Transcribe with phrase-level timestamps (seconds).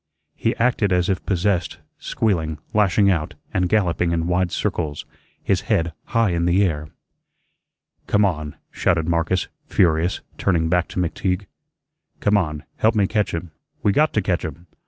[0.35, 5.05] He acted as if possessed, squealing, lashing out, and galloping in wide circles,
[5.43, 6.89] his head high in the air.
[8.07, 11.45] "Come on," shouted Marcus, furious, turning back to McTeague.
[12.19, 13.51] "Come on, help me catch him.
[13.83, 14.65] We got to catch him.